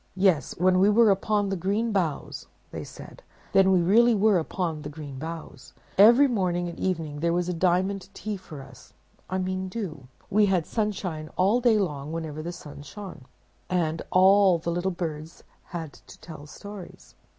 [0.15, 3.21] 'Yes, when we were upon the green boughs,' they said,
[3.53, 5.73] 'then we really were upon the green boughs!
[5.95, 11.29] Every morning and evening there was diamond tea for us—I mean dew; we had sunshine
[11.37, 13.25] all day long whenever the sun shone,
[13.69, 17.13] and all the little birds had to tell stories.